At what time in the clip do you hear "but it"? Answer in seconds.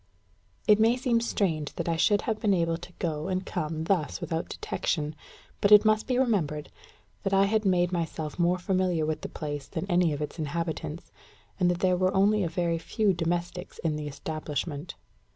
5.61-5.85